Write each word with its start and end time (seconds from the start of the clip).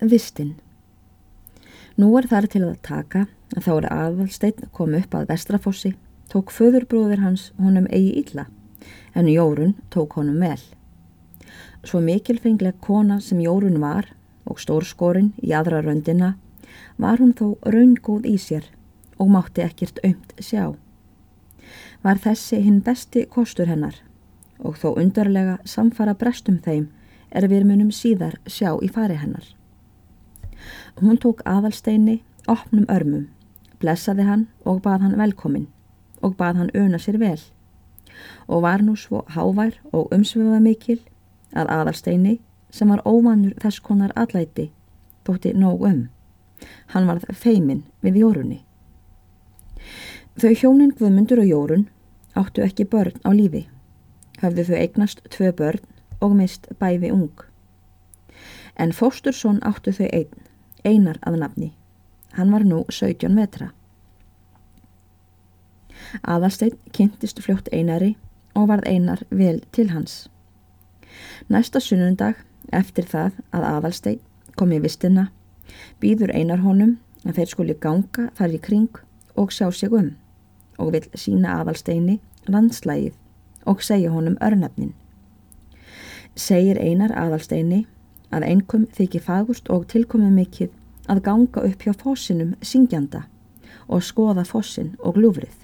Vistinn 0.00 0.58
Nú 1.96 2.10
er 2.18 2.26
þar 2.28 2.46
til 2.52 2.60
að 2.66 2.82
taka 2.84 3.22
að 3.56 3.62
þá 3.64 3.70
er 3.72 3.86
aðvalsteinn 3.94 4.66
kom 4.76 4.92
upp 4.98 5.14
að 5.16 5.30
vestrafossi, 5.30 5.94
tók 6.28 6.52
föðurbróðir 6.52 7.22
hans 7.24 7.46
honum 7.56 7.86
eigi 7.88 8.12
illa, 8.20 8.44
en 9.16 9.30
Jórun 9.32 9.72
tók 9.88 10.18
honum 10.20 10.36
vel. 10.44 10.60
Svo 11.80 12.02
mikilfengleg 12.04 12.76
kona 12.84 13.22
sem 13.24 13.40
Jórun 13.40 13.80
var 13.80 14.12
og 14.44 14.60
stórskorinn 14.60 15.32
í 15.40 15.56
aðra 15.56 15.80
röndina 15.80 16.34
var 17.00 17.16
hún 17.16 17.32
þó 17.32 17.56
raungóð 17.64 18.28
í 18.28 18.36
sér 18.36 18.68
og 19.16 19.32
mátti 19.32 19.64
ekkert 19.64 20.04
aumt 20.04 20.36
sjá. 20.44 20.76
Var 22.04 22.20
þessi 22.20 22.60
hinn 22.60 22.82
besti 22.84 23.24
kostur 23.24 23.72
hennar 23.72 24.02
og 24.60 24.76
þó 24.76 24.90
undarlega 24.92 25.56
samfara 25.64 26.12
brestum 26.12 26.60
þeim 26.60 26.90
er 27.32 27.48
við 27.48 27.64
munum 27.64 27.88
síðar 27.88 28.36
sjá 28.44 28.76
í 28.84 28.92
fari 28.92 29.16
hennar. 29.16 29.56
Hún 31.00 31.18
tók 31.20 31.42
aðalsteini 31.44 32.22
opnum 32.48 32.86
örmum, 32.88 33.26
blessaði 33.80 34.24
hann 34.24 34.46
og 34.64 34.80
bað 34.84 35.04
hann 35.04 35.18
velkomin 35.18 35.66
og 36.22 36.36
bað 36.38 36.62
hann 36.62 36.74
öna 36.74 36.98
sér 36.98 37.18
vel 37.20 37.40
og 38.48 38.62
var 38.64 38.80
nú 38.80 38.94
svo 38.96 39.24
hávær 39.28 39.76
og 39.92 40.12
umsviða 40.14 40.60
mikil 40.62 41.00
að 41.52 41.70
aðalsteini 41.74 42.38
sem 42.70 42.88
var 42.88 43.04
óvanur 43.04 43.54
þess 43.60 43.82
konar 43.84 44.14
allæti 44.16 44.70
þótti 45.26 45.52
nóg 45.58 45.84
um. 45.84 46.00
Hann 46.92 47.08
varð 47.10 47.26
feimin 47.34 47.84
við 48.00 48.22
jórunni. 48.22 48.62
Þau 50.36 50.52
hjónin 50.52 50.94
Guðmundur 50.96 51.42
og 51.42 51.50
Jórun 51.50 51.86
áttu 52.36 52.64
ekki 52.64 52.84
börn 52.92 53.16
á 53.24 53.30
lífi. 53.32 53.66
Hafðu 54.40 54.66
þau 54.68 54.78
eignast 54.80 55.22
tvö 55.32 55.52
börn 55.56 55.84
og 56.20 56.36
mist 56.36 56.68
bæfi 56.80 57.10
ung. 57.12 57.32
En 58.76 58.92
fóstursson 58.92 59.62
áttu 59.64 59.94
þau 59.96 60.08
einn, 60.12 60.42
einar 60.86 61.18
að 61.26 61.40
nafni. 61.42 61.72
Hann 62.36 62.52
var 62.54 62.64
nú 62.64 62.84
17 62.90 63.32
metra. 63.34 63.70
Aðalstein 66.22 66.76
kynntist 66.94 67.40
fljótt 67.42 67.70
einari 67.72 68.14
og 68.54 68.68
varð 68.70 68.88
einar 68.88 69.24
vel 69.30 69.60
til 69.72 69.90
hans. 69.90 70.28
Næsta 71.48 71.80
sunnundag, 71.80 72.36
eftir 72.72 73.06
það 73.08 73.40
að 73.56 73.66
Aðalstein 73.70 74.20
kom 74.56 74.72
í 74.72 74.80
vistina, 74.82 75.30
býður 76.00 76.34
einar 76.34 76.62
honum 76.64 76.96
að 77.26 77.40
þeir 77.40 77.52
skuli 77.52 77.78
ganga 77.80 78.28
þar 78.38 78.54
í 78.54 78.62
kring 78.62 79.02
og 79.36 79.52
sjá 79.52 79.68
sig 79.72 79.92
um 79.92 80.14
og 80.78 80.92
vil 80.92 81.06
sína 81.16 81.58
Aðalsteini 81.60 82.20
landslægið 82.46 83.16
og 83.66 83.82
segja 83.82 84.12
honum 84.12 84.38
örnefnin 84.44 84.94
segir 86.36 86.78
einar 86.78 87.14
aðalsteini 87.16 87.86
að 88.34 88.46
einkum 88.50 88.86
þykir 88.96 89.22
fagust 89.22 89.70
og 89.70 89.86
tilkomið 89.92 90.32
mikill 90.34 90.72
að 91.10 91.22
ganga 91.28 91.62
upp 91.68 91.84
hjá 91.84 91.92
fossinum 91.94 92.54
syngjanda 92.62 93.26
og 93.86 94.02
skoða 94.02 94.44
fossin 94.44 94.94
og 94.98 95.18
glúfrið. 95.18 95.54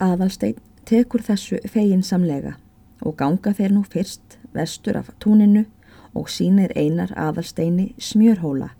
Aðalstein 0.00 0.58
tekur 0.88 1.22
þessu 1.22 1.60
fegin 1.70 2.02
samlega 2.02 2.56
og 3.00 3.16
ganga 3.20 3.52
þeir 3.54 3.76
nú 3.76 3.84
fyrst 3.86 4.38
vestur 4.54 4.98
af 4.98 5.12
túninu 5.22 5.66
og 6.14 6.30
sínir 6.32 6.72
einar 6.74 7.12
aðalsteini 7.14 7.92
smjörhóla 8.00 8.72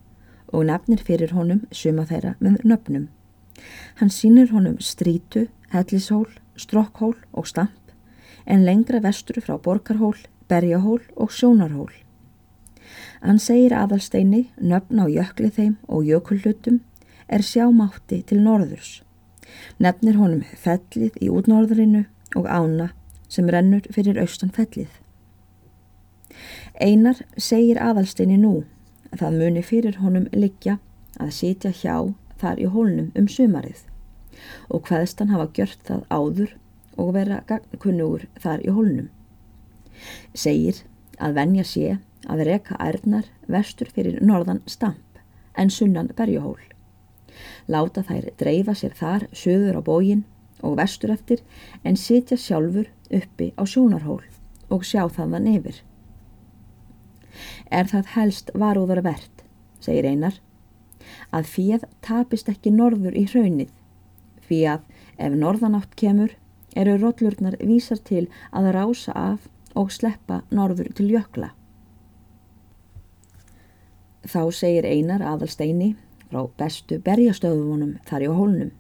og 0.50 0.66
nefnir 0.66 1.02
fyrir 1.06 1.34
honum 1.36 1.62
suma 1.70 2.06
þeirra 2.08 2.34
með 2.40 2.64
nöfnum. 2.66 3.06
Hann 4.00 4.10
sínir 4.10 4.50
honum 4.50 4.80
strítu, 4.82 5.46
hellishól, 5.70 6.26
strokkhól 6.56 7.14
og 7.32 7.46
stamp 7.46 7.76
en 8.46 8.64
lengra 8.64 9.00
vestur 9.00 9.38
frá 9.44 9.58
Borgarhól, 9.62 10.16
Berjahól 10.50 11.02
og 11.16 11.30
Sjónarhól. 11.30 11.92
Hann 13.22 13.38
segir 13.38 13.74
aðalsteini, 13.76 14.48
nöfn 14.58 14.98
á 14.98 15.06
jökli 15.06 15.50
þeim 15.54 15.76
og 15.86 16.08
jökullutum 16.08 16.80
er 17.28 17.44
sjámátti 17.46 18.22
til 18.26 18.40
norðurs. 18.42 19.02
Nefnir 19.78 20.18
honum 20.18 20.42
fellið 20.64 21.18
í 21.22 21.28
útnorðurinu 21.30 22.06
og 22.40 22.48
ána 22.50 22.88
sem 23.28 23.46
rennur 23.46 23.86
fyrir 23.94 24.18
austan 24.22 24.50
fellið. 24.56 24.90
Einar 26.80 27.22
segir 27.36 27.78
aðalsteini 27.78 28.40
nú 28.40 28.64
að 29.12 29.22
það 29.22 29.38
muni 29.42 29.62
fyrir 29.66 30.00
honum 30.02 30.26
liggja 30.32 30.78
að 31.20 31.34
sitja 31.36 31.70
hjá 31.70 31.94
þar 32.40 32.58
í 32.58 32.68
hólnum 32.74 33.12
um 33.14 33.28
sumarið 33.28 33.86
og 34.72 34.86
hvaðstan 34.88 35.30
hafa 35.34 35.50
gjört 35.54 35.82
það 35.86 36.04
áður 36.08 36.58
og 36.96 37.14
vera 37.14 37.42
gagnkunnugur 37.46 38.26
þar 38.40 38.62
í 38.64 38.74
hólnum. 38.74 39.10
Segir 40.34 40.82
að 41.18 41.36
venja 41.38 41.64
sé 41.66 41.98
að 42.30 42.44
reka 42.48 42.76
ærnar 42.80 43.28
vestur 43.48 43.90
fyrir 43.94 44.20
norðan 44.24 44.62
stamp 44.66 45.20
en 45.58 45.70
sunnan 45.70 46.10
berjuhól. 46.16 46.60
Láta 47.68 48.02
þær 48.06 48.30
dreifa 48.40 48.74
sér 48.74 48.94
þar 48.96 49.26
söður 49.32 49.80
á 49.80 49.82
bógin 49.84 50.24
og 50.62 50.76
vestur 50.80 51.12
eftir 51.14 51.42
en 51.84 51.96
sitja 51.96 52.36
sjálfur 52.36 52.90
uppi 53.10 53.52
á 53.56 53.62
sjónarhól 53.64 54.22
og 54.70 54.84
sjá 54.86 55.06
þaðan 55.08 55.48
yfir. 55.54 55.80
Er 57.70 57.86
það 57.90 58.14
helst 58.14 58.50
varúðar 58.54 59.02
verðt, 59.06 59.44
segir 59.80 60.08
einar, 60.10 60.36
að 61.32 61.48
fíð 61.54 61.86
tapist 62.04 62.50
ekki 62.50 62.72
norður 62.74 63.16
í 63.16 63.24
hraunið, 63.30 63.70
fyrir 64.42 64.74
að 64.74 64.82
ef 65.20 65.36
norðanátt 65.38 65.96
kemur 65.96 66.34
eru 66.76 66.96
rótlurnar 66.98 67.56
vísar 67.62 68.00
til 68.06 68.26
að 68.50 68.70
rása 68.76 69.14
af 69.16 69.48
og 69.74 69.92
sleppa 69.94 70.42
norður 70.50 70.90
til 70.96 71.10
jökla. 71.12 71.52
Þá 74.26 74.42
segir 74.52 74.86
einar 74.86 75.22
aðalsteini 75.24 75.94
frá 76.30 76.44
bestu 76.58 77.00
berjastöðunum 77.02 77.96
þar 78.06 78.26
í 78.26 78.30
hólnum 78.30 78.72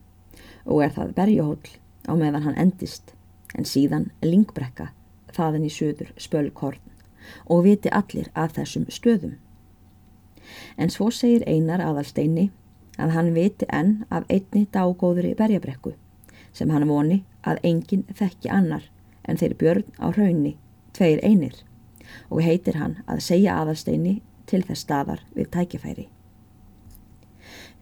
og 0.66 0.84
er 0.84 0.92
það 0.94 1.14
berjahól 1.16 1.58
á 2.06 2.12
meðan 2.14 2.44
hann 2.46 2.60
endist 2.60 3.14
en 3.56 3.66
síðan 3.66 4.10
lingbrekka 4.22 4.90
þaðan 5.34 5.66
í 5.66 5.72
söður 5.72 6.12
spölkorn 6.20 6.82
og 7.46 7.64
viti 7.66 7.90
allir 7.92 8.30
að 8.34 8.58
þessum 8.60 8.86
stöðum. 8.90 9.34
En 10.76 10.90
svo 10.90 11.10
segir 11.14 11.44
einar 11.46 11.82
aðalsteini 11.84 12.50
að 13.00 13.14
hann 13.16 13.34
viti 13.34 13.68
enn 13.72 14.00
af 14.10 14.26
einni 14.28 14.66
dágóðri 14.74 15.34
berjabrekku 15.38 15.94
sem 16.52 16.70
hann 16.74 16.88
voni 16.88 17.22
að 17.46 17.62
enginn 17.64 18.06
þekki 18.16 18.50
annar 18.52 18.86
en 19.28 19.38
þeir 19.40 19.54
björn 19.60 19.86
á 20.02 20.06
hraunni, 20.10 20.56
tveir 21.00 21.22
einir 21.24 21.56
og 22.28 22.42
heitir 22.44 22.76
hann 22.76 22.98
að 23.08 23.22
segja 23.24 23.56
aðalsteini 23.62 24.18
til 24.50 24.60
þess 24.66 24.84
staðar 24.84 25.22
við 25.32 25.48
tækifæri. 25.54 26.08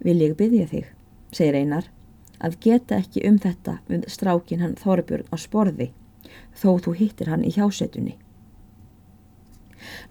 Vil 0.05 0.21
ég 0.23 0.37
byggja 0.39 0.69
þig, 0.71 0.91
segir 1.35 1.59
einar, 1.59 1.89
að 2.39 2.59
geta 2.63 3.01
ekki 3.03 3.25
um 3.27 3.41
þetta 3.43 3.81
með 3.89 4.07
strákin 4.15 4.63
hann 4.63 4.77
Þorbjörn 4.79 5.27
á 5.35 5.37
sporði 5.41 5.91
þó 6.55 6.79
þú 6.85 6.95
hittir 7.01 7.31
hann 7.33 7.43
í 7.43 7.51
hjásetunni. 7.57 8.15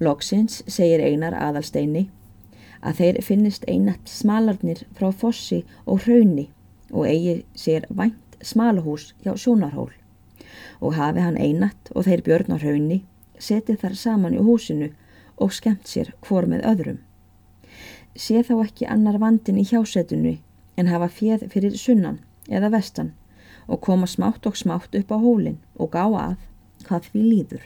Loksins 0.04 0.60
segir 0.68 1.04
einar 1.04 1.38
aðalsteini 1.38 2.08
að 2.82 3.00
þeir 3.00 3.22
finnist 3.24 3.64
einat 3.68 4.12
smalarnir 4.12 4.84
frá 4.98 5.14
fossi 5.16 5.64
og 5.86 6.04
hraunni 6.04 6.50
og 6.92 7.08
eigi 7.08 7.40
sér 7.56 7.88
vænt 7.90 8.38
smalahús 8.44 9.14
hjá 9.24 9.34
sjónarhól 9.40 9.96
og 10.80 10.96
hafi 10.98 11.24
hann 11.24 11.38
einatt 11.38 11.92
og 11.94 12.08
þeir 12.08 12.24
björn 12.26 12.56
á 12.56 12.58
hraunni 12.62 13.02
setið 13.40 13.82
þar 13.84 13.96
saman 14.02 14.38
í 14.38 14.42
húsinu 14.44 14.90
og 15.38 15.54
skemmt 15.54 15.88
sér 15.90 16.14
hvor 16.26 16.48
með 16.50 16.66
öðrum. 16.72 17.00
Sé 18.18 18.42
þá 18.42 18.54
ekki 18.64 18.90
annar 18.90 19.20
vandin 19.22 19.60
í 19.62 19.66
hjásetinu 19.68 20.38
en 20.78 20.92
hafa 20.92 21.10
fjöð 21.14 21.48
fyrir 21.54 21.78
sunnan 21.78 22.20
eða 22.50 22.72
vestan 22.74 23.14
og 23.68 23.82
koma 23.86 24.08
smátt 24.08 24.46
og 24.50 24.58
smátt 24.58 24.96
upp 24.98 25.12
á 25.14 25.18
hólinn 25.22 25.60
og 25.76 25.92
gá 25.94 26.06
að 26.08 26.38
hvað 26.88 27.12
því 27.12 27.24
líður. 27.28 27.64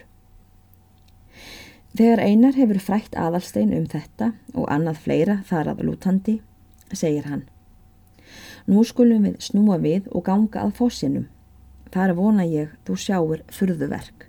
Þegar 1.92 2.24
einar 2.24 2.56
hefur 2.56 2.80
frætt 2.80 3.16
aðalstein 3.20 3.72
um 3.76 3.88
þetta 3.88 4.32
og 4.54 4.68
annað 4.72 5.02
fleira 5.04 5.40
þar 5.48 5.74
að 5.74 5.82
lútandi, 5.88 6.38
segir 6.92 7.28
hann 7.28 7.44
Nú 8.66 8.84
skulum 8.86 9.24
við 9.26 9.40
snúa 9.42 9.78
við 9.82 10.06
og 10.14 10.24
ganga 10.28 10.62
að 10.62 10.76
fossinum. 10.78 11.26
Þar 11.92 12.14
vona 12.16 12.44
ég 12.48 12.72
þú 12.86 12.96
sjáur 12.96 13.42
fyrðuverk. 13.52 14.28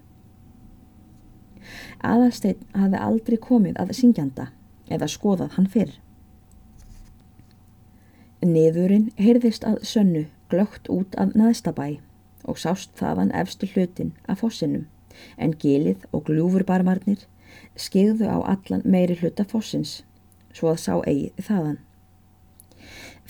Aðalsteinn 2.04 2.64
hafi 2.76 3.00
aldrei 3.00 3.38
komið 3.40 3.80
að 3.80 3.94
syngjanda 4.00 4.50
eða 4.92 5.08
skoðað 5.12 5.56
hann 5.58 5.70
fyrr. 5.72 5.94
Niðurinn 8.44 9.12
heyrðist 9.16 9.64
að 9.64 9.80
sönnu 9.88 10.26
glögt 10.52 10.90
út 10.92 11.16
af 11.16 11.32
naðstabæ 11.40 12.00
og 12.44 12.60
sást 12.60 12.92
þaðan 13.00 13.32
efstu 13.32 13.70
hlutin 13.72 14.12
af 14.28 14.44
fossinum 14.44 14.84
en 15.38 15.54
gilið 15.62 16.04
og 16.12 16.26
gljúfurbarmarnir 16.28 17.24
skegðu 17.80 18.28
á 18.28 18.38
allan 18.54 18.84
meiri 18.84 19.16
hluta 19.22 19.46
fossins 19.48 20.02
svo 20.54 20.74
að 20.74 20.82
sá 20.84 20.94
eigi 21.08 21.32
þaðan. 21.40 21.80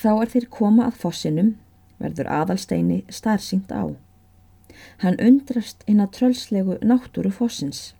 Þá 0.00 0.10
er 0.12 0.32
þeir 0.32 0.46
koma 0.50 0.88
að 0.88 0.98
fossinum, 1.04 1.54
verður 2.02 2.30
aðalsteini 2.40 3.04
starfsyngt 3.08 3.70
á. 3.72 3.94
Hann 5.02 5.18
undrast 5.20 5.84
að 5.88 6.06
trölslegu 6.16 6.78
náttúru 6.82 7.32
fossins. 7.32 7.94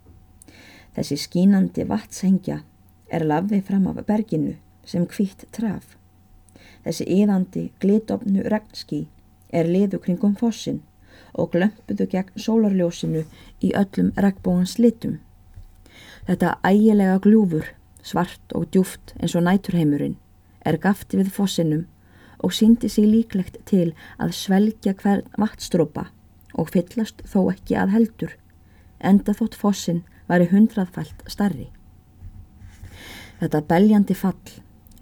Þessi 0.94 1.18
skínandi 1.18 1.84
vatshengja 1.90 2.62
er 3.10 3.26
lafið 3.26 3.64
fram 3.68 3.86
af 3.90 4.00
berginu 4.06 4.54
sem 4.86 5.06
kvitt 5.06 5.46
traf. 5.52 5.96
Þessi 6.84 7.06
yðandi 7.18 7.68
glitofnu 7.82 8.44
regnski 8.52 9.06
er 9.50 9.70
liðu 9.70 10.00
kringum 10.04 10.34
fossin 10.38 10.82
og 11.34 11.54
glömpuðu 11.54 12.06
gegn 12.12 12.42
sólarljósinu 12.46 13.24
í 13.64 13.72
öllum 13.74 14.12
regnbóðans 14.14 14.76
litum. 14.78 15.18
Þetta 16.28 16.58
ægilega 16.64 17.18
gljúfur, 17.24 17.66
svart 18.02 18.54
og 18.54 18.68
djúft 18.72 19.14
eins 19.20 19.34
og 19.34 19.44
næturheimurinn, 19.46 20.16
er 20.64 20.80
gafti 20.80 21.18
við 21.20 21.32
fossinum 21.34 21.86
og 22.44 22.54
síndi 22.54 22.88
sig 22.92 23.08
líklegt 23.08 23.58
til 23.68 23.94
að 24.18 24.36
svelgja 24.38 24.94
hvern 25.00 25.26
vatstrópa 25.40 26.10
og 26.54 26.70
fyllast 26.74 27.22
þó 27.28 27.50
ekki 27.52 27.76
að 27.78 27.94
heldur, 27.94 28.34
enda 29.00 29.34
þótt 29.36 29.56
fossin 29.58 30.02
væri 30.28 30.48
hundraðfælt 30.52 31.24
starri. 31.30 31.68
Þetta 33.40 33.64
beljandi 33.68 34.14
fall 34.16 34.54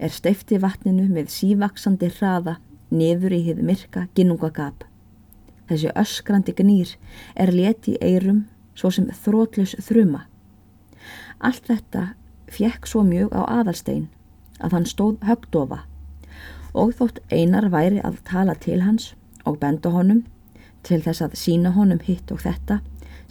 er 0.03 0.11
steifti 0.11 0.59
vatninu 0.59 1.07
með 1.13 1.31
sívaksandi 1.31 2.09
hraða 2.17 2.57
niður 2.91 3.37
í 3.37 3.43
hið 3.47 3.61
myrka 3.67 4.07
ginnungagap. 4.17 4.85
Þessi 5.69 5.93
öskrandi 5.97 6.55
gnýr 6.59 6.97
er 7.39 7.53
leti 7.55 7.95
eirum 8.01 8.47
svo 8.75 8.91
sem 8.91 9.09
þrótlus 9.23 9.77
þruma. 9.87 10.27
Allt 11.39 11.69
þetta 11.69 12.13
fjekk 12.53 12.89
svo 12.89 13.05
mjög 13.07 13.33
á 13.37 13.43
aðalstein 13.61 14.09
að 14.63 14.77
hann 14.77 14.89
stóð 14.89 15.23
högdofa 15.27 15.83
og 16.73 16.95
þótt 16.99 17.21
einar 17.33 17.69
væri 17.73 18.01
að 18.05 18.21
tala 18.29 18.55
til 18.57 18.81
hans 18.83 19.13
og 19.45 19.59
benda 19.61 19.93
honum 19.93 20.23
til 20.83 21.01
þess 21.03 21.23
að 21.25 21.37
sína 21.39 21.73
honum 21.77 22.01
hitt 22.03 22.33
og 22.35 22.43
þetta 22.43 22.81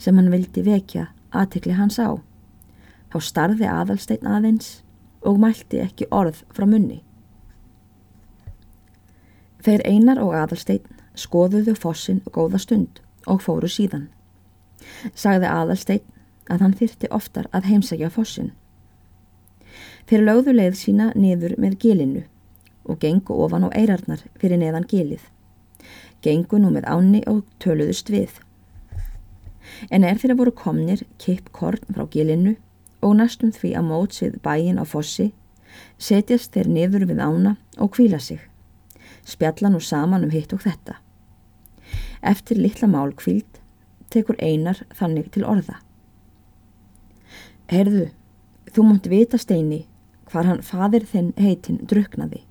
sem 0.00 0.16
hann 0.18 0.32
vildi 0.32 0.64
vekja 0.66 1.08
aðtikli 1.32 1.76
hans 1.76 1.98
á. 2.00 2.18
Þá 3.12 3.18
starði 3.20 3.68
aðalstein 3.68 4.26
aðeins 4.26 4.80
og 5.22 5.38
mælti 5.40 5.82
ekki 5.82 6.08
orð 6.10 6.42
frá 6.54 6.66
munni. 6.66 7.02
Þeir 9.62 9.84
einar 9.86 10.18
og 10.22 10.34
aðalstein 10.34 10.82
skoðuðu 11.14 11.76
fossin 11.78 12.22
góða 12.32 12.58
stund 12.62 13.02
og 13.30 13.44
fóru 13.44 13.68
síðan. 13.70 14.08
Sagði 15.14 15.50
aðalstein 15.50 16.02
að 16.50 16.64
hann 16.64 16.74
þyrti 16.78 17.10
oftar 17.14 17.48
að 17.54 17.68
heimsækja 17.70 18.10
fossin. 18.10 18.50
Þeir 20.08 20.26
lögðu 20.26 20.56
leið 20.56 20.78
sína 20.80 21.12
niður 21.14 21.54
með 21.62 21.78
gilinu 21.84 22.24
og 22.82 22.98
gengu 22.98 23.36
ofan 23.44 23.68
á 23.68 23.70
eirarnar 23.70 24.24
fyrir 24.40 24.58
neðan 24.58 24.88
gilið. 24.90 25.22
Gengu 26.22 26.60
nú 26.62 26.70
með 26.70 26.86
áni 26.86 27.22
og 27.26 27.42
töluðust 27.62 28.10
við. 28.12 28.36
En 29.90 30.04
er 30.06 30.20
þeirra 30.20 30.38
voru 30.38 30.52
komnir 30.54 31.02
kipp 31.22 31.50
korn 31.54 31.82
frá 31.90 32.06
gilinu 32.10 32.56
og 33.02 33.16
næstum 33.18 33.50
því 33.54 33.72
að 33.78 33.88
mótsið 33.88 34.36
bæin 34.44 34.78
á 34.78 34.86
fossi, 34.86 35.32
setjast 35.98 36.54
þeir 36.54 36.70
niður 36.70 37.06
við 37.10 37.22
ána 37.22 37.56
og 37.78 37.94
kvíla 37.96 38.20
sig. 38.22 38.38
Spjalla 39.26 39.72
nú 39.72 39.80
saman 39.82 40.26
um 40.26 40.34
hitt 40.34 40.54
og 40.54 40.62
þetta. 40.62 40.98
Eftir 42.22 42.60
litla 42.60 42.86
málkvíld 42.86 43.58
tekur 44.14 44.38
einar 44.38 44.84
þannig 44.94 45.32
til 45.34 45.42
orða. 45.48 45.80
Herðu, 47.72 48.10
þú 48.70 48.86
múnt 48.86 49.08
vita 49.10 49.40
steini 49.40 49.86
hvar 50.30 50.46
hann 50.48 50.62
fadir 50.62 51.06
þinn 51.08 51.32
heitin 51.40 51.80
druknaði. 51.88 52.42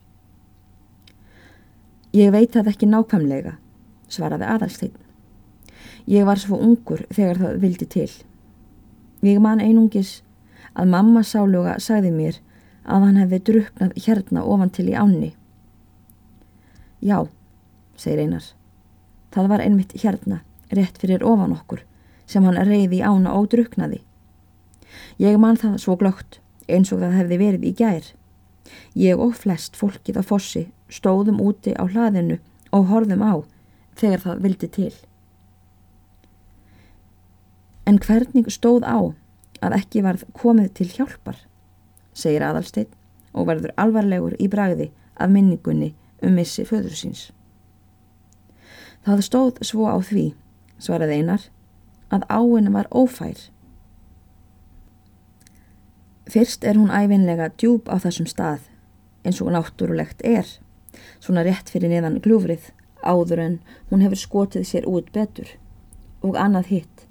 Ég 2.11 2.31
veit 2.33 2.51
það 2.51 2.73
ekki 2.73 2.89
nákvæmlega, 2.91 3.53
svaraði 4.11 4.47
aðalsteinn. 4.51 4.97
Ég 6.11 6.25
var 6.27 6.39
svo 6.41 6.57
ungur 6.59 7.05
þegar 7.13 7.37
það 7.39 7.61
vildi 7.61 7.87
til. 7.87 8.09
Ég 9.23 9.39
man 9.39 9.61
einungis 9.63 10.17
að 10.73 10.91
mamma 10.91 11.21
sáluga 11.23 11.77
sagði 11.79 12.11
mér 12.11 12.39
að 12.83 13.05
hann 13.05 13.19
hefði 13.21 13.39
druknað 13.47 13.93
hérna 14.05 14.43
ofan 14.43 14.73
til 14.75 14.89
í 14.89 14.97
ánni. 14.97 15.31
Já, 16.99 17.27
segir 17.95 18.25
einar. 18.25 18.43
Það 19.31 19.47
var 19.53 19.63
einmitt 19.63 19.95
hérna, 20.03 20.41
rétt 20.75 20.99
fyrir 20.99 21.23
ofan 21.23 21.55
okkur, 21.55 21.85
sem 22.27 22.43
hann 22.43 22.59
reyði 22.59 22.99
í 22.99 23.05
ána 23.05 23.37
og 23.37 23.47
druknaði. 23.53 24.01
Ég 25.21 25.39
man 25.39 25.55
það 25.55 25.79
svo 25.79 25.95
glögt, 25.95 26.41
eins 26.67 26.91
og 26.91 26.99
það 27.05 27.17
hefði 27.21 27.39
verið 27.39 27.69
í 27.69 27.73
gær. 27.77 28.11
Ég 28.99 29.19
og 29.21 29.37
flest 29.39 29.79
fólkið 29.79 30.19
á 30.19 30.23
fossi 30.27 30.67
stóðum 30.91 31.39
úti 31.41 31.73
á 31.73 31.87
hlaðinu 31.87 32.37
og 32.75 32.89
horfum 32.91 33.23
á 33.23 33.33
þegar 33.99 34.23
það 34.25 34.43
vildi 34.45 34.69
til. 34.71 34.93
En 37.87 37.99
hvernig 37.99 38.51
stóð 38.53 38.85
á 38.87 38.99
að 39.61 39.77
ekki 39.77 40.03
varð 40.05 40.25
komið 40.37 40.71
til 40.79 40.89
hjálpar, 40.93 41.37
segir 42.13 42.43
aðalsteinn 42.45 42.91
og 43.31 43.47
verður 43.47 43.73
alvarlegur 43.79 44.35
í 44.39 44.49
bragði 44.51 44.91
af 45.15 45.31
minningunni 45.31 45.93
um 46.21 46.35
missi 46.35 46.65
föður 46.67 46.95
síns. 46.97 47.29
Það 49.05 49.23
stóð 49.25 49.61
svo 49.65 49.87
á 49.89 49.97
því, 49.97 50.31
svaraði 50.77 51.21
einar, 51.21 51.45
að 52.13 52.27
áin 52.29 52.69
var 52.73 52.89
ófær. 52.91 53.37
Fyrst 56.31 56.63
er 56.63 56.77
hún 56.77 56.93
æfinlega 56.93 57.49
djúb 57.57 57.89
á 57.89 57.97
þessum 58.03 58.27
stað, 58.29 58.67
eins 59.25 59.41
og 59.41 59.51
náttúrulegt 59.55 60.21
er 60.25 60.45
svona 61.19 61.45
rétt 61.47 61.69
fyrir 61.71 61.91
neðan 61.91 62.19
glúfrið 62.23 62.71
áður 63.01 63.41
en 63.45 63.57
hún 63.89 64.03
hefur 64.05 64.21
skotið 64.23 64.67
sér 64.67 64.87
út 64.89 65.09
betur 65.15 65.55
og 66.21 66.37
annað 66.37 66.71
hitt 66.75 67.05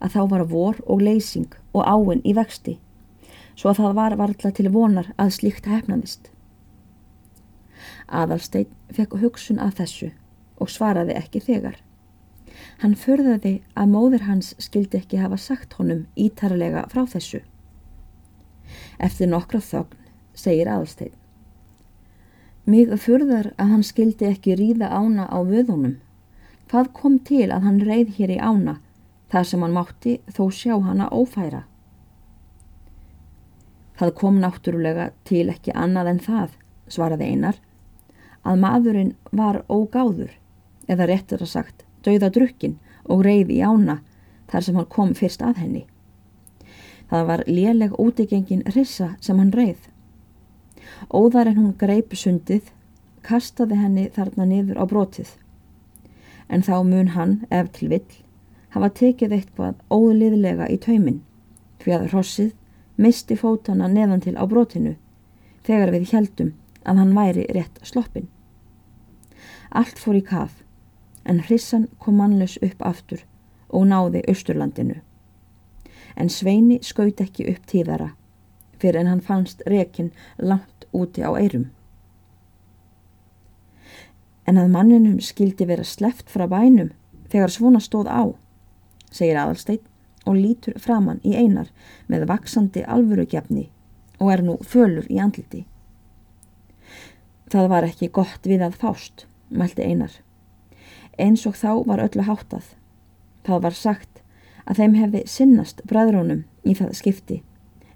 að 0.00 0.16
þá 0.16 0.22
var 0.32 0.46
vor 0.52 0.80
og 0.86 1.02
leysing 1.04 1.52
og 1.72 1.84
áinn 1.84 2.24
í 2.24 2.34
vexti 2.36 2.78
svo 3.60 3.72
að 3.72 3.82
það 3.82 3.96
var 3.98 4.16
varðla 4.16 4.52
til 4.56 4.70
vonar 4.72 5.10
að 5.20 5.34
slíkt 5.36 5.68
hefnaðist. 5.68 6.30
Aðalstein 8.08 8.70
fekk 8.96 9.18
hugsun 9.20 9.60
af 9.60 9.76
þessu 9.76 10.10
og 10.60 10.72
svaraði 10.72 11.16
ekki 11.18 11.42
þegar. 11.44 11.76
Hann 12.80 12.96
förðaði 12.96 13.60
að 13.76 13.92
móður 13.92 14.26
hans 14.26 14.54
skildi 14.58 15.00
ekki 15.00 15.20
hafa 15.20 15.36
sagt 15.36 15.76
honum 15.78 16.06
ítarlega 16.16 16.86
frá 16.92 17.04
þessu. 17.04 17.42
Eftir 18.98 19.28
nokkra 19.28 19.60
þögn 19.60 19.98
segir 20.34 20.70
aðalstein 20.70 21.19
Mig 22.68 22.92
furðar 23.00 23.52
að 23.56 23.72
hann 23.72 23.84
skildi 23.86 24.26
ekki 24.28 24.56
ríða 24.58 24.90
ána 24.92 25.24
á 25.26 25.38
vöðunum. 25.40 25.96
Hvað 26.68 26.92
kom 26.92 27.18
til 27.24 27.48
að 27.48 27.64
hann 27.64 27.80
reið 27.80 28.14
hér 28.18 28.34
í 28.36 28.38
ána 28.38 28.76
þar 29.32 29.46
sem 29.48 29.62
hann 29.64 29.74
mátti 29.74 30.18
þó 30.28 30.44
sjá 30.52 30.74
hana 30.84 31.08
ófæra? 31.08 31.64
Það 34.00 34.14
kom 34.16 34.38
náttúrulega 34.40 35.10
til 35.28 35.48
ekki 35.52 35.74
annað 35.76 36.12
en 36.12 36.20
það, 36.24 36.52
svaraði 36.88 37.32
einar, 37.32 37.56
að 38.44 38.60
maðurinn 38.62 39.14
var 39.32 39.62
ógáður, 39.68 40.30
eða 40.88 41.08
réttur 41.10 41.42
að 41.44 41.52
sagt, 41.52 41.84
dauða 42.04 42.30
drukkin 42.32 42.78
og 43.04 43.24
reið 43.26 43.50
í 43.56 43.60
ána 43.60 44.00
þar 44.50 44.66
sem 44.66 44.78
hann 44.78 44.88
kom 44.94 45.12
fyrst 45.14 45.42
að 45.44 45.60
henni. 45.64 45.84
Það 47.10 47.26
var 47.26 47.42
léleg 47.46 47.98
útigengin 47.98 48.64
rissa 48.74 49.16
sem 49.20 49.38
hann 49.38 49.52
reið. 49.52 49.80
Óðar 51.10 51.50
en 51.50 51.58
hún 51.58 51.74
greip 51.78 52.14
sundið, 52.16 52.70
kastaði 53.26 53.78
henni 53.80 54.08
þarna 54.14 54.46
niður 54.48 54.80
á 54.80 54.84
brotið. 54.90 55.34
En 56.48 56.62
þá 56.66 56.76
mun 56.86 57.12
hann, 57.14 57.34
ef 57.50 57.70
til 57.76 57.90
vill, 57.92 58.06
hafa 58.74 58.90
tekið 59.00 59.36
eitthvað 59.36 59.78
óliðlega 59.90 60.68
í 60.70 60.78
tauminn, 60.82 61.20
því 61.82 61.96
að 61.96 62.08
hrossið 62.12 62.50
misti 63.00 63.36
fótana 63.36 63.88
neðan 63.88 64.20
til 64.24 64.36
á 64.36 64.44
brotinu, 64.48 64.96
þegar 65.64 65.94
við 65.94 66.12
heldum 66.12 66.52
að 66.84 67.02
hann 67.02 67.14
væri 67.16 67.46
rétt 67.54 67.80
sloppin. 67.86 68.28
Allt 69.70 70.00
fór 70.02 70.18
í 70.18 70.24
kaf, 70.26 70.62
en 71.24 71.42
hrissan 71.46 71.88
kom 71.98 72.18
mannlaus 72.20 72.58
upp 72.64 72.82
aftur 72.82 73.22
og 73.68 73.86
náði 73.86 74.24
austurlandinu. 74.28 74.98
En 76.16 76.28
Sveini 76.28 76.80
skaut 76.82 77.20
ekki 77.22 77.46
upp 77.52 77.68
tíðara, 77.70 78.10
fyrir 78.80 79.02
en 79.02 79.10
hann 79.12 79.24
fannst 79.24 79.62
rekin 79.66 80.10
langt 80.38 80.86
úti 80.92 81.22
á 81.22 81.30
eirum. 81.36 81.70
En 84.48 84.58
að 84.58 84.72
manninum 84.72 85.20
skildi 85.22 85.66
vera 85.68 85.84
sleft 85.84 86.30
frá 86.32 86.46
bænum 86.50 86.90
þegar 87.30 87.52
svona 87.54 87.80
stóð 87.82 88.08
á, 88.10 88.22
segir 89.12 89.38
aðalsteit 89.38 89.84
og 90.26 90.36
lítur 90.36 90.78
framann 90.80 91.20
í 91.24 91.36
einar 91.36 91.70
með 92.08 92.26
vaksandi 92.30 92.82
alvörugjafni 92.82 93.68
og 94.20 94.32
er 94.32 94.42
nú 94.44 94.56
fölur 94.66 95.06
í 95.08 95.20
andliti. 95.22 95.64
Það 97.50 97.70
var 97.72 97.86
ekki 97.86 98.10
gott 98.14 98.46
við 98.46 98.62
að 98.62 98.76
fást, 98.78 99.26
mælti 99.50 99.82
einar. 99.82 100.12
Eins 101.18 101.46
og 101.48 101.56
þá 101.58 101.82
var 101.86 102.02
öllu 102.04 102.24
háttað. 102.26 102.74
Það 103.44 103.62
var 103.64 103.76
sagt 103.76 104.20
að 104.66 104.82
þeim 104.82 104.98
hefði 105.00 105.22
sinnast 105.26 105.80
bræðrónum 105.88 106.44
í 106.62 106.76
það 106.78 106.92
skipti 106.98 107.40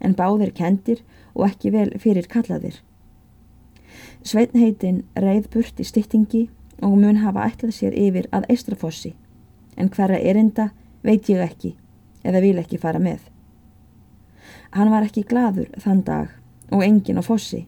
en 0.05 0.17
báðir 0.19 0.53
kendir 0.55 1.03
og 1.35 1.49
ekki 1.49 1.73
vel 1.75 1.91
fyrir 2.01 2.29
kallaðir. 2.31 2.77
Sveitnheitin 4.25 5.03
reið 5.21 5.51
burt 5.53 5.81
í 5.81 5.87
styttingi 5.89 6.47
og 6.83 6.97
mun 6.99 7.23
hafa 7.23 7.47
ætlað 7.49 7.77
sér 7.79 7.97
yfir 7.99 8.29
að 8.33 8.49
Eistrafossi 8.53 9.15
en 9.77 9.91
hverja 9.91 10.21
erinda 10.21 10.71
veit 11.05 11.29
ég 11.29 11.43
ekki 11.45 11.75
eða 12.25 12.41
vil 12.45 12.57
ekki 12.63 12.81
fara 12.81 13.03
með. 13.03 13.21
Hann 14.75 14.91
var 14.91 15.07
ekki 15.07 15.27
gladur 15.29 15.71
þann 15.79 16.03
dag 16.07 16.33
og 16.73 16.85
engin 16.85 17.21
á 17.21 17.23
fossi. 17.23 17.65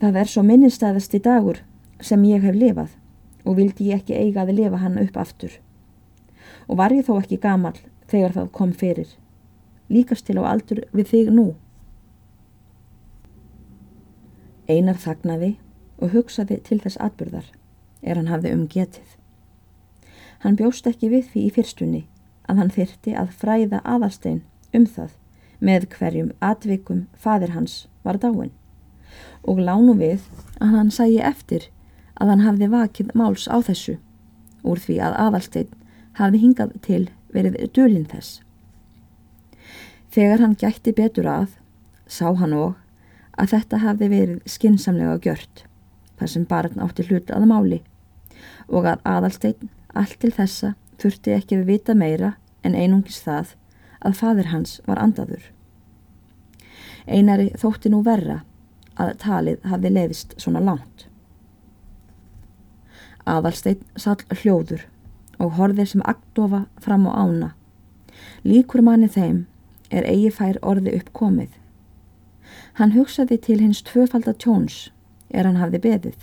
Það 0.00 0.20
er 0.20 0.30
svo 0.30 0.42
minnistæðasti 0.46 1.20
dagur 1.22 1.60
sem 2.00 2.24
ég 2.26 2.42
hef 2.42 2.56
lifað 2.56 2.96
og 3.44 3.58
vildi 3.58 3.90
ég 3.90 4.02
ekki 4.02 4.16
eiga 4.16 4.42
að 4.42 4.56
lifa 4.58 4.80
hann 4.82 4.98
upp 5.02 5.18
aftur. 5.20 5.52
Og 6.68 6.80
var 6.80 6.94
ég 6.96 7.06
þó 7.06 7.18
ekki 7.20 7.38
gamal 7.40 7.76
þegar 8.10 8.34
það 8.38 8.50
kom 8.56 8.72
fyrir. 8.72 9.08
Líkast 9.92 10.26
til 10.26 10.38
á 10.40 10.44
aldur 10.48 10.84
við 10.92 11.10
þig 11.12 11.32
nú. 11.34 11.46
Einar 14.68 14.96
þagnaði 14.96 15.54
og 16.00 16.14
hugsaði 16.14 16.60
til 16.64 16.80
þess 16.80 17.00
atbyrðar 17.04 17.50
er 18.02 18.16
hann 18.16 18.30
hafði 18.32 18.54
um 18.56 18.64
getið. 18.68 19.06
Hann 20.44 20.56
bjóst 20.60 20.88
ekki 20.88 21.10
við 21.12 21.28
því 21.32 21.44
í 21.44 21.52
fyrstunni 21.56 22.02
að 22.48 22.60
hann 22.60 22.72
þyrti 22.72 23.14
að 23.16 23.36
fræða 23.40 23.80
aðalstein 23.84 24.42
um 24.76 24.86
það 24.86 25.14
með 25.64 25.86
hverjum 25.94 26.32
atvikum 26.44 27.06
fadir 27.16 27.54
hans 27.54 27.84
var 28.04 28.18
dáin 28.20 28.52
og 29.48 29.60
lánu 29.62 29.94
við 29.96 30.24
að 30.60 30.74
hann 30.74 30.90
sægi 30.92 31.20
eftir 31.24 31.68
að 32.20 32.32
hann 32.32 32.44
hafði 32.44 32.70
vakið 32.72 33.12
máls 33.18 33.46
á 33.48 33.56
þessu 33.64 33.96
úr 34.64 34.80
því 34.80 34.98
að 35.06 35.18
aðalstein 35.26 35.70
hafði 36.20 36.42
hingað 36.44 36.74
til 36.84 37.02
verið 37.34 37.58
dölinn 37.76 38.08
þess. 38.10 38.43
Þegar 40.14 40.44
hann 40.44 40.52
gætti 40.54 40.92
betur 40.94 41.26
að, 41.26 41.54
sá 42.06 42.28
hann 42.38 42.52
og 42.54 42.76
að 43.34 43.56
þetta 43.56 43.80
hafði 43.82 44.08
verið 44.12 44.42
skinsamlega 44.46 45.16
gjört, 45.24 45.64
þar 46.20 46.30
sem 46.30 46.44
barn 46.46 46.82
átti 46.84 47.06
hlut 47.08 47.32
að 47.34 47.46
máli 47.50 47.80
og 48.68 48.86
að 48.86 49.02
aðalstein 49.10 49.70
allt 49.98 50.14
til 50.22 50.30
þessa 50.36 50.74
þurfti 51.02 51.34
ekki 51.34 51.58
við 51.58 51.72
vita 51.72 51.96
meira 51.98 52.34
en 52.62 52.76
einungis 52.78 53.18
það 53.24 53.56
að 54.06 54.18
fadir 54.20 54.50
hans 54.52 54.76
var 54.86 55.00
andaður. 55.02 55.48
Einari 57.10 57.50
þótti 57.58 57.90
nú 57.90 58.04
verra 58.06 58.42
að 58.94 59.16
talið 59.24 59.66
hafði 59.66 59.92
leiðist 59.96 60.36
svona 60.38 60.62
langt. 60.62 61.08
Aðalsteinn 63.26 63.82
sall 63.98 64.22
hljóður 64.30 64.86
og 65.42 65.56
horðir 65.58 65.90
sem 65.90 66.06
agdofa 66.06 66.64
fram 66.80 67.08
á 67.10 67.12
ána. 67.18 67.50
Líkur 68.46 68.84
manni 68.84 69.10
þeim 69.10 69.44
er 69.94 70.06
eigi 70.10 70.30
fær 70.34 70.58
orði 70.62 70.96
uppkomið. 70.98 71.50
Hann 72.78 72.94
hugsaði 72.96 73.38
til 73.46 73.60
hins 73.62 73.82
tvöfalda 73.86 74.34
tjóns 74.34 74.88
er 75.30 75.46
hann 75.46 75.60
hafði 75.60 75.80
beðið. 75.86 76.16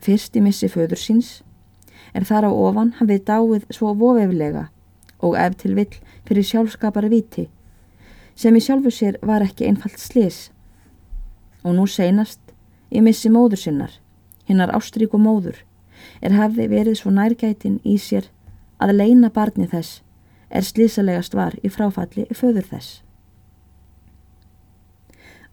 Fyrst 0.00 0.36
í 0.36 0.42
missi 0.44 0.68
föður 0.68 1.00
síns 1.00 1.30
er 2.16 2.26
þar 2.28 2.48
á 2.48 2.52
ofan 2.52 2.92
hafið 2.98 3.24
dáið 3.30 3.64
svo 3.76 3.94
vofeflega 3.96 4.68
og 5.20 5.36
ef 5.36 5.56
til 5.60 5.74
vill 5.76 5.96
fyrir 6.28 6.46
sjálfskapari 6.46 7.10
viti 7.12 7.48
sem 8.40 8.56
í 8.56 8.62
sjálfu 8.64 8.92
sér 8.94 9.18
var 9.26 9.44
ekki 9.44 9.66
einfalt 9.68 10.00
slis. 10.00 10.48
Og 11.64 11.74
nú 11.76 11.84
seinast 11.84 12.40
í 12.88 13.02
missi 13.04 13.28
móður 13.28 13.60
sinnar, 13.60 13.92
hinnar 14.48 14.72
ástríku 14.76 15.20
móður 15.20 15.58
er 16.24 16.32
hefði 16.32 16.68
verið 16.72 17.00
svo 17.00 17.12
nærgætin 17.12 17.80
í 17.84 17.98
sér 18.00 18.30
að 18.80 18.96
leina 18.96 19.28
barni 19.28 19.68
þess 19.68 20.00
er 20.50 20.66
slísalegast 20.66 21.34
var 21.34 21.56
í 21.62 21.70
fráfalli 21.70 22.26
föður 22.34 22.66
þess. 22.72 23.02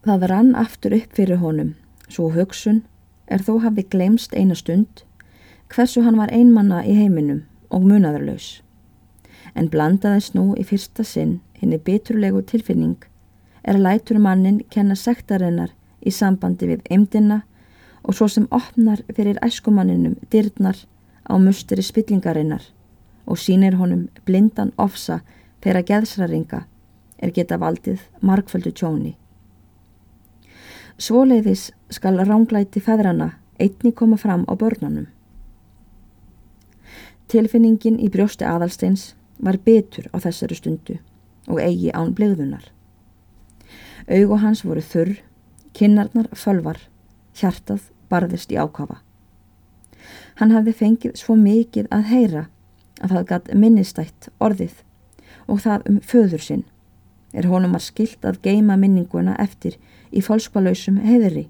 Það 0.04 0.24
rann 0.30 0.54
aftur 0.56 0.94
upp 0.96 1.16
fyrir 1.16 1.42
honum, 1.42 1.74
svo 2.08 2.30
hugsun 2.32 2.82
er 3.26 3.42
þó 3.44 3.58
hafi 3.64 3.84
glemst 3.92 4.34
eina 4.34 4.56
stund 4.56 5.02
hversu 5.68 6.02
hann 6.02 6.16
var 6.16 6.32
einmanna 6.32 6.80
í 6.86 6.94
heiminum 6.96 7.42
og 7.68 7.84
munaðurlaus. 7.84 8.62
En 9.54 9.68
blandaðist 9.68 10.34
nú 10.36 10.54
í 10.56 10.64
fyrsta 10.64 11.04
sinn 11.04 11.40
henni 11.60 11.78
biturlegu 11.78 12.42
tilfinning 12.46 12.96
er 13.68 13.78
lætur 13.78 14.20
mannin 14.22 14.62
kenna 14.72 14.96
sektarinnar 14.96 15.74
í 16.00 16.12
sambandi 16.14 16.70
við 16.70 16.86
eimdina 16.90 17.42
og 18.02 18.16
svo 18.16 18.28
sem 18.32 18.48
opnar 18.54 19.02
fyrir 19.12 19.40
æskumanninum 19.44 20.16
dyrnar 20.32 20.78
á 21.28 21.34
musteri 21.36 21.84
spillingarinnar 21.84 22.64
og 23.28 23.38
sínir 23.38 23.76
honum 23.76 24.08
blindan 24.24 24.72
ofsa 24.80 25.20
þeirra 25.62 25.84
geðsraringa 25.84 26.62
er 27.18 27.32
geta 27.36 27.58
valdið 27.60 28.00
markföldu 28.24 28.72
tjóni. 28.72 29.16
Svoleiðis 30.98 31.68
skal 31.94 32.18
ránglæti 32.24 32.80
feðrana 32.82 33.34
einni 33.60 33.92
koma 33.92 34.16
fram 34.16 34.46
á 34.48 34.56
börnunum. 34.56 35.06
Tilfinningin 37.28 37.98
í 38.00 38.08
brjósti 38.08 38.46
aðalsteins 38.48 39.12
var 39.38 39.60
betur 39.62 40.08
á 40.14 40.16
þessari 40.24 40.56
stundu 40.58 40.96
og 41.46 41.60
eigi 41.60 41.92
án 41.92 42.14
blegðunar. 42.16 42.64
Augu 44.08 44.38
hans 44.40 44.64
voru 44.64 44.80
þurr, 44.80 45.18
kinnarnar 45.76 46.30
fölvar, 46.32 46.80
hjartað 47.36 47.90
barðist 48.08 48.52
í 48.52 48.56
ákafa. 48.56 49.02
Hann 50.40 50.54
hafði 50.54 50.72
fengið 50.72 51.18
svo 51.20 51.36
mikið 51.36 51.90
að 51.92 52.08
heyra 52.12 52.44
að 53.02 53.14
það 53.14 53.28
gatt 53.32 53.52
minnistætt 53.54 54.28
orðið. 54.42 54.74
Og 55.48 55.62
það 55.64 55.86
um 55.90 56.00
föður 56.04 56.44
sinn. 56.44 56.64
Er 57.32 57.48
honum 57.48 57.76
að 57.76 57.86
skilt 57.88 58.24
að 58.24 58.40
geima 58.44 58.76
minninguna 58.80 59.36
eftir 59.40 59.76
í 60.10 60.22
fólkspalausum 60.24 61.02
heðri 61.04 61.48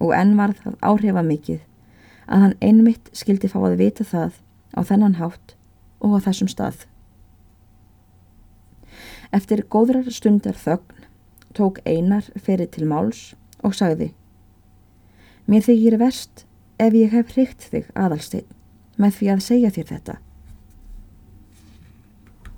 og 0.00 0.14
enn 0.16 0.36
var 0.36 0.54
það 0.56 0.76
áhrifa 0.80 1.22
mikið 1.24 1.60
að 2.30 2.44
hann 2.44 2.54
einmitt 2.64 3.10
skildi 3.16 3.50
fá 3.52 3.58
að 3.62 3.80
vita 3.80 4.04
það 4.06 4.38
á 4.76 4.80
þennan 4.86 5.18
hátt 5.20 5.56
og 6.00 6.16
á 6.16 6.18
þessum 6.28 6.48
stað. 6.52 6.86
Eftir 9.34 9.64
góðrar 9.72 10.08
stundar 10.12 10.56
þögn 10.58 11.06
tók 11.56 11.80
einar 11.84 12.26
fyrir 12.38 12.70
til 12.70 12.86
máls 12.88 13.34
og 13.66 13.74
sagði 13.76 14.12
Mér 15.50 15.64
þykir 15.66 15.98
verst 15.98 16.44
ef 16.78 16.94
ég 16.94 17.12
hef 17.14 17.34
hrygt 17.34 17.66
þig 17.72 17.88
aðalsteinn 17.98 18.48
með 19.00 19.16
því 19.18 19.30
að 19.34 19.46
segja 19.46 19.72
þér 19.74 19.88
þetta 19.94 20.16